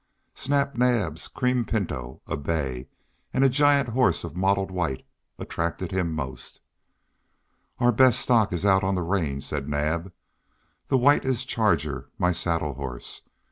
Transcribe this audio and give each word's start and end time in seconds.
Snap 0.33 0.75
Naab's 0.75 1.27
cream 1.27 1.63
pinto, 1.63 2.21
a 2.25 2.35
bay, 2.35 2.87
and 3.35 3.43
a 3.43 3.49
giant 3.49 3.89
horse 3.89 4.23
of 4.23 4.35
mottled 4.35 4.71
white 4.71 5.05
attracted 5.37 5.91
him 5.91 6.11
most. 6.11 6.59
"Our 7.77 7.91
best 7.91 8.19
stock 8.19 8.51
is 8.51 8.65
out 8.65 8.83
on 8.83 8.95
the 8.95 9.03
range," 9.03 9.43
said 9.43 9.69
Naab. 9.69 10.11
"The 10.87 10.97
white 10.97 11.23
is 11.23 11.45
Charger, 11.45 12.09
my 12.17 12.31
saddle 12.31 12.73
horse. 12.73 13.21